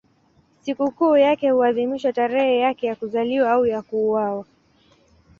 [0.61, 4.45] Sikukuu yake huadhimishwa tarehe yake ya kuzaliwa au ya kuuawa.